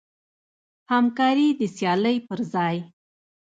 [0.91, 2.77] همکاري د سیالۍ پر ځای.